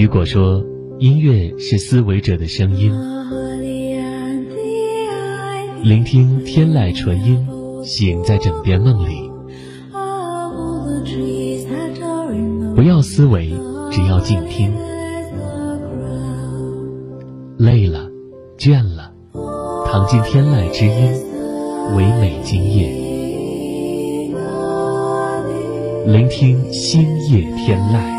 [0.00, 0.64] 雨果说
[0.98, 2.90] ：“音乐是思维者的声音，
[5.82, 7.46] 聆听天籁纯音，
[7.84, 9.30] 醒在枕边梦里。
[12.74, 13.52] 不要思维，
[13.90, 14.72] 只要静听。
[17.58, 18.08] 累了，
[18.56, 19.12] 倦了，
[19.84, 20.94] 躺进天籁之音，
[21.94, 22.88] 唯美今夜。
[26.06, 28.18] 聆听星夜天籁。”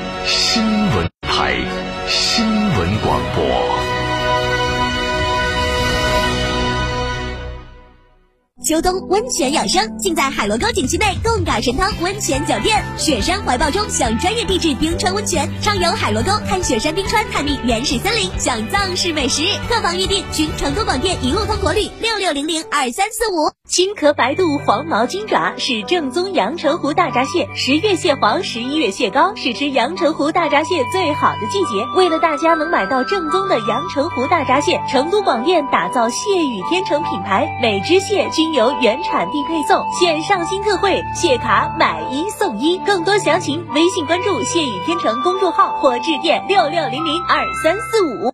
[0.31, 0.80] 心。
[8.63, 12.79] 秋冬温泉养生，尽在海螺沟景区内贡嘎神汤温泉酒店。
[12.95, 19.41] 雪山怀抱中享专业地质冰川温泉，畅游海螺沟，看雪山冰川，探秘原始森林，享藏式美食。
[19.67, 23.49] 客房预订，寻成都广电一路通国旅六六零零二三四五。
[23.67, 31.83] 青壳白肚黄毛金爪是正宗阳澄湖大闸蟹，十月蟹黄，十一月蟹膏，是吃阳澄湖大闸蟹最好的季节。
[31.95, 36.15] 为了大家能买到正宗的阳澄湖大闸蟹，成都广电打造蟹
[36.45, 42.77] 语天成品牌，每只蟹均由原产地配送，线上新特惠，蟹卡买一送一。
[42.79, 48.33] 更多详情，微信关注“蟹语天成”公众号或致电六六零零二三四五。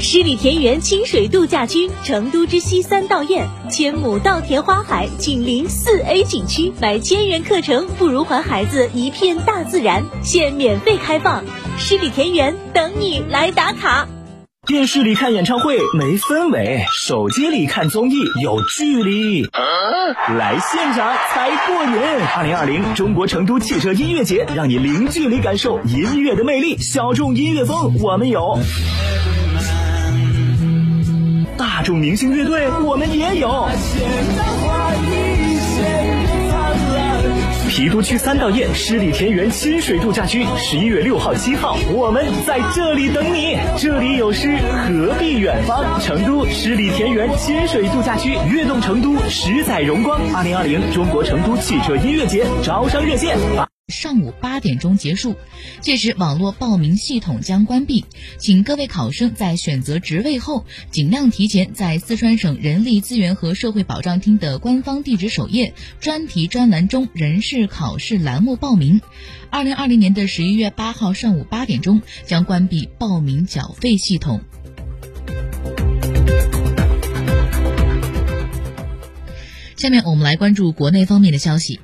[0.00, 6.72] 十里田园清水度假区，成都之西三道堰，千亩稻田花海，紧邻四 A 景区。
[6.80, 10.04] 买千元课程，不如还孩子一片大自然。
[10.22, 11.44] 现免费开放，
[11.76, 14.06] 十里田园等你来打卡。
[14.68, 19.48] 电视里看演唱会没氛围，手机里看综艺有距离，
[20.36, 21.92] 来现场才过瘾！
[22.36, 26.76] 二零二零中国成都汽车音乐节，让你零距离感受音乐的魅力。
[26.76, 28.58] 小众音乐风我们有，
[31.56, 33.66] 大众明星乐队我们也有。
[37.68, 43.58] 郫都区三道堰十里田园亲水度假区，十一月六号、七号，我们在这里等你。
[43.76, 44.56] 这里有诗，
[44.86, 46.00] 何必远方？
[46.00, 50.18] 成都十里田园亲水度假区，悦动成都，十载荣光。
[50.34, 53.36] 二零二零中国成都汽车音乐节招商热线。
[53.88, 55.34] 上午八点钟结束，
[55.80, 58.04] 届时网络报名系统将关闭，
[58.38, 69.00] 请各位考生在选择职位后，尽量提前在四川省人力资源和社会保障厅的官方地址首页专题专栏中人事考试栏目报名。
[69.48, 74.42] 二零二零年的十一月八号上午八点钟将关闭报名缴费系统。
[79.76, 81.80] 下面我们来关注国内方面的消息。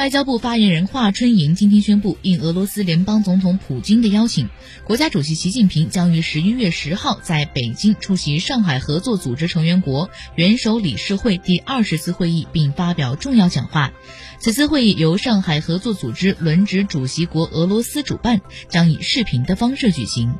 [0.00, 4.48] 外交部发言人华春莹今天宣布，应俄罗斯联邦总统普京的邀请，
[4.86, 13.92] 国家主席习近平将于十一月十号在北京出席上海合作组织成员国元首理事会第二十次会议，并发表重要讲话。
[14.38, 20.34] 此次会议由上海合作组织轮值主席国俄罗斯主办，将以视频的方式举行。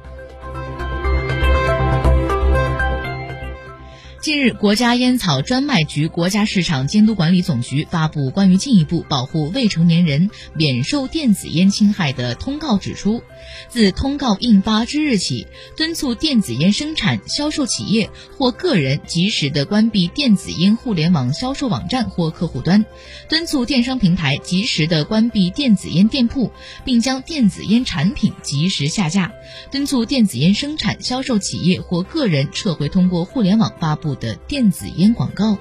[4.20, 13.22] 近日，国家烟草专卖局、国家市场监督管理总局发布关于进一步保护未成年人免受电子烟侵害的通告，指出，
[13.70, 22.84] 自通告印发之日起，敦促电子烟生产、销售企业或个人及时的关闭电子烟互联网销售网站或客户端，
[23.30, 26.52] 敦促电商平台及时的关闭电子烟店铺，
[26.84, 29.32] 并将电子烟产品及时下架，
[29.70, 34.09] 敦促电子烟生产、销售企业或个人撤回通过互联网发布。
[34.14, 35.58] 的电子烟广告。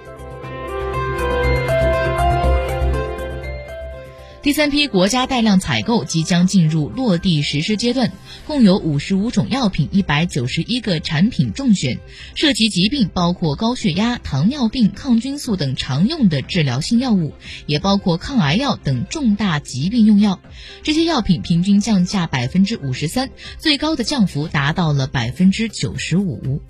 [4.42, 8.14] 第三批国家带量采购即将进入落地实施阶段，
[8.48, 12.00] 共有五十五种药品、一百九十一个产品中选，
[12.36, 17.34] 涉及疾病包括高血压、糖尿病、抗菌素等常用的治疗性药物，
[17.66, 20.40] 也包括抗癌药等重大疾病用药。
[20.84, 26.62] 这些药品平均降价百分之五十三，最高的降幅达到了百分之九十五。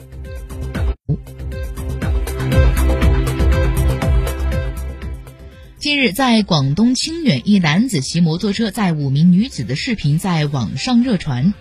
[5.80, 11.54] 近日在广东清远一男子骑摩托车载五名女子的视频在网上热传。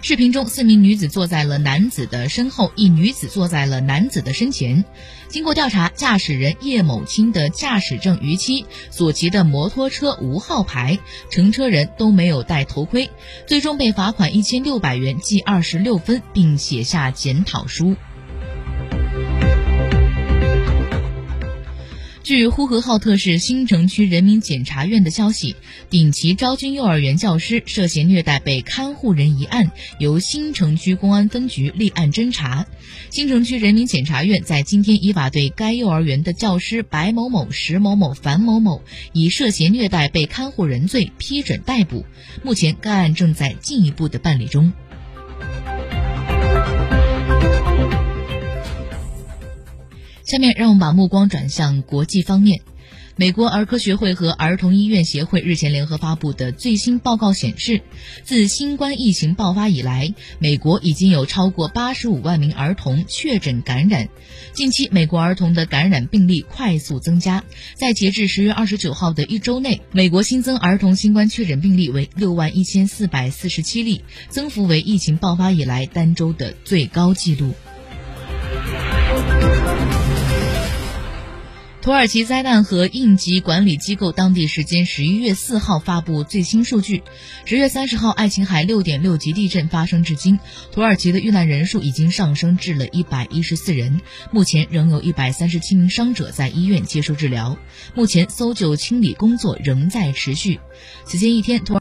[0.00, 4.84] 视频中四名女子坐在了男子的身后一女子坐在了男子的身前。
[5.28, 10.98] 经过调查驾驶人叶某清的驾驶证逾期所骑的摩托车无号牌
[11.30, 13.10] 乘车人都没有戴头盔
[13.46, 17.94] 最终被罚款一千六百元记二十六分并写下检讨书。
[22.26, 25.54] 据呼和浩特市新城区人民检察院的消息，
[25.90, 29.70] 顶旗昭君幼儿园教师涉嫌虐待被看护人一案，
[30.00, 32.66] 由新城区公安分局立案侦查。
[33.10, 38.82] 新城区人民检察院在今天依法对该幼儿园的教师白某某、石某某、樊某某
[39.12, 42.04] 以涉嫌虐待被看护人罪批准逮捕。
[42.42, 44.72] 目前该案正在进一步的办理中。
[50.26, 52.60] 下面让我们把目光转向国际方面。
[53.18, 57.80] 美国儿科学会和儿童医院协会日前联合发布的最新报告显示，
[58.24, 64.08] 自新冠疫情爆发以来，美国已经有超过八十五万名儿童确诊感染。
[64.52, 67.44] 近期，美国儿童的感染病例快速增加，
[67.74, 77.54] 在截至十月二十九号的一周内，美国新增儿童新冠确诊病例为六万一千四百四十七例，增幅为疫情爆发以来单周的最高纪录。
[81.86, 87.04] 土耳其灾难和应急管理机构当地时间十一月四号发布最新数据：
[87.44, 90.40] 十月三十号，爱琴海六点六级地震发生至今，
[90.72, 94.00] 土耳其的遇难人数已经上升至了一百一十四人，
[94.32, 97.56] 目前仍有一百三十七名伤者在医院接受治疗。
[97.94, 100.58] 目前搜救清理工作仍在持续。
[101.04, 101.74] 此前一天，土耳。